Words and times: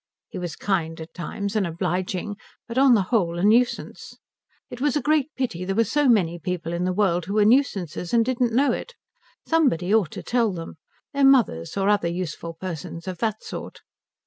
He 0.29 0.39
was 0.39 0.55
kind 0.55 0.99
at 0.99 1.13
times 1.13 1.55
and 1.55 1.67
obliging, 1.67 2.35
but 2.67 2.79
on 2.79 2.95
the 2.95 3.03
whole 3.13 3.37
a 3.37 3.43
nuisance. 3.43 4.17
It 4.71 4.81
was 4.81 4.95
a 4.97 4.99
great 4.99 5.29
pity 5.35 5.63
there 5.63 5.75
were 5.75 5.83
so 5.83 6.09
many 6.09 6.39
people 6.39 6.73
in 6.73 6.85
the 6.85 6.91
world 6.91 7.25
who 7.25 7.35
were 7.35 7.45
nuisances 7.45 8.11
and 8.11 8.25
did 8.25 8.41
not 8.41 8.51
know 8.51 8.71
it. 8.71 8.95
Somebody 9.45 9.93
ought 9.93 10.09
to 10.13 10.23
tell 10.23 10.51
them, 10.53 10.77
their 11.13 11.23
mothers, 11.23 11.77
or 11.77 11.87
other 11.87 12.07
useful 12.07 12.55
persons 12.55 13.07
of 13.07 13.19
that 13.19 13.43
sort. 13.43 13.81